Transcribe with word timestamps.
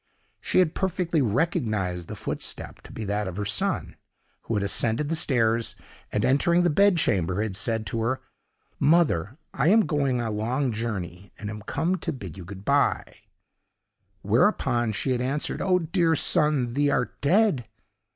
She 0.39 0.57
had 0.57 0.73
perfectly 0.73 1.21
recognised 1.21 2.07
the 2.07 2.15
footstep 2.15 2.81
to 2.81 2.91
be 2.91 3.05
that 3.05 3.27
of 3.27 3.37
her 3.37 3.45
son, 3.45 3.95
who 4.41 4.55
had 4.55 4.63
ascended 4.63 5.09
the 5.09 5.15
stairs, 5.15 5.75
and 6.11 6.25
entering 6.25 6.63
the 6.63 6.71
bed 6.71 6.97
chamber, 6.97 7.43
had 7.43 7.55
said 7.55 7.85
to 7.85 8.01
her, 8.01 8.19
'Mother, 8.79 9.37
I 9.53 9.67
am 9.67 9.85
going 9.85 10.19
a 10.19 10.31
long 10.31 10.71
journey, 10.71 11.31
and 11.37 11.51
am 11.51 11.61
come 11.61 11.97
to 11.97 12.11
bid 12.11 12.35
you 12.35 12.43
good 12.45 12.65
by;' 12.65 13.15
whereupon 14.23 14.91
she 14.91 15.11
had 15.11 15.21
answered, 15.21 15.61
'Oh, 15.61 15.77
dear 15.77 16.15
son, 16.15 16.73
thee 16.73 16.89
art 16.89 17.21
dead! 17.21 17.67